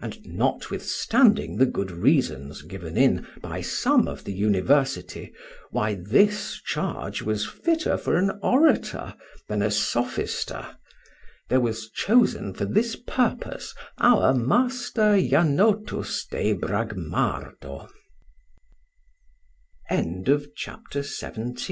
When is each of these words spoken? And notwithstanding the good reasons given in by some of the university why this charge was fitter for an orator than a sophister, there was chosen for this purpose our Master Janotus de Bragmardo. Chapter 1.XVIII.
And 0.00 0.18
notwithstanding 0.26 1.58
the 1.58 1.66
good 1.66 1.92
reasons 1.92 2.62
given 2.62 2.96
in 2.96 3.24
by 3.40 3.60
some 3.60 4.08
of 4.08 4.24
the 4.24 4.32
university 4.32 5.32
why 5.70 5.94
this 5.94 6.60
charge 6.60 7.22
was 7.22 7.46
fitter 7.46 7.96
for 7.96 8.16
an 8.16 8.36
orator 8.42 9.14
than 9.46 9.62
a 9.62 9.70
sophister, 9.70 10.76
there 11.48 11.60
was 11.60 11.88
chosen 11.88 12.52
for 12.52 12.64
this 12.64 12.96
purpose 12.96 13.72
our 13.98 14.34
Master 14.34 15.16
Janotus 15.16 16.26
de 16.28 16.54
Bragmardo. 16.54 17.86
Chapter 19.88 21.00
1.XVIII. 21.02 21.62